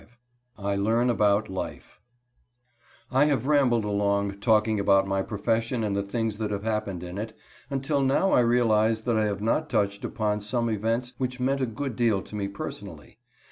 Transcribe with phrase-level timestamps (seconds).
[0.01, 0.07] V
[0.65, 2.01] I LEARN ABOUT LIFE
[3.11, 7.19] I have rambled along, talking about my profession and the things that have happened in
[7.19, 7.37] it,
[7.69, 11.67] until now I realize that I have not touched upon some events which meant a
[11.67, 13.19] good deal to me personally.